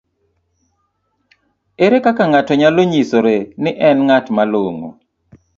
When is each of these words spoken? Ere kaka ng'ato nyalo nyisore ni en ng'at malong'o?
Ere 1.83 1.97
kaka 2.05 2.23
ng'ato 2.29 2.53
nyalo 2.59 2.81
nyisore 2.89 3.35
ni 3.61 3.71
en 3.87 3.97
ng'at 4.05 4.25
malong'o? 4.35 4.89